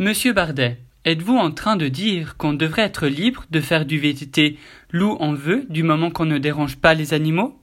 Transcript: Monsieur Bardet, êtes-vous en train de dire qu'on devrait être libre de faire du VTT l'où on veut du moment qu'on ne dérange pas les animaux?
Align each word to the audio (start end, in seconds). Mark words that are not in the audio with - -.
Monsieur 0.00 0.32
Bardet, 0.32 0.78
êtes-vous 1.04 1.36
en 1.36 1.50
train 1.50 1.76
de 1.76 1.86
dire 1.86 2.38
qu'on 2.38 2.54
devrait 2.54 2.84
être 2.84 3.06
libre 3.06 3.44
de 3.50 3.60
faire 3.60 3.84
du 3.84 3.98
VTT 3.98 4.56
l'où 4.90 5.14
on 5.20 5.34
veut 5.34 5.66
du 5.68 5.82
moment 5.82 6.10
qu'on 6.10 6.24
ne 6.24 6.38
dérange 6.38 6.78
pas 6.78 6.94
les 6.94 7.12
animaux? 7.12 7.60